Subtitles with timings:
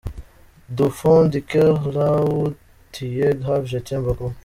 [0.67, 2.55] Du fond du cœur la où
[2.91, 4.33] tu es gravé Je t’aime beaucoup.